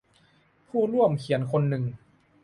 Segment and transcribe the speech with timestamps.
[0.67, 1.83] ผู้ร่วมเขียนคนนึง